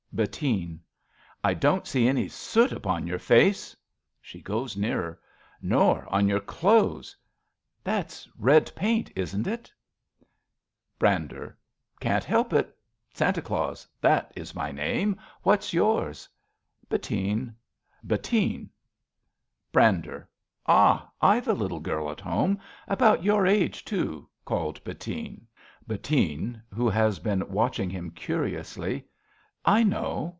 Bettine. 0.13 0.81
I 1.41 1.53
don't 1.53 1.87
see 1.87 2.05
any 2.05 2.27
soot 2.27 2.73
upon 2.73 3.07
your 3.07 3.17
face. 3.17 3.77
(*S^^e 4.21 4.43
goes 4.43 4.75
nearer.) 4.75 5.17
Nor 5.61 6.05
on 6.13 6.27
your 6.27 6.41
clothes. 6.41 7.15
That's 7.81 8.27
red 8.37 8.69
paint, 8.75 9.09
isn't 9.15 9.47
it? 9.47 9.71
37 10.99 10.99
RADA 10.99 10.99
Brander. 10.99 11.57
Can't 12.01 12.25
help 12.25 12.51
it. 12.51 12.77
Santa 13.13 13.41
Claus— 13.41 13.87
that 14.01 14.33
is 14.35 14.53
my 14.53 14.69
name. 14.73 15.15
What's 15.43 15.71
yours? 15.71 16.27
Bettine. 16.89 17.55
Bettine. 18.03 18.69
Brander. 19.71 20.27
Ah! 20.67 21.09
I've 21.21 21.47
a 21.47 21.53
little 21.53 21.79
girl 21.79 22.11
At 22.11 22.19
home— 22.19 22.59
about 22.89 23.23
your 23.23 23.47
age, 23.47 23.85
too— 23.85 24.27
called 24.43 24.83
Bettine. 24.83 25.47
Bettine 25.87 26.61
{who 26.73 26.89
has 26.89 27.19
been 27.19 27.49
watching 27.49 27.89
him 27.89 28.11
curiously). 28.11 29.05
I 29.63 29.83
know. 29.83 30.29